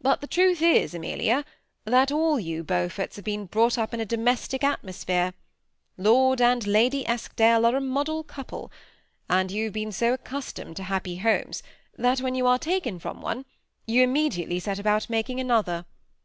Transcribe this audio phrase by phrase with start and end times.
[0.00, 1.44] But the truth is, Amelia,
[1.84, 5.34] that all you Beau forts have been brought up in a domestic atmosphere.
[5.98, 8.70] Lord and Lady Eskdale are a model couple,
[9.28, 11.64] and you have all been so accustomed to happy homes,
[11.98, 13.44] that when you are taken from one
[13.86, 15.84] you immediately set about making another.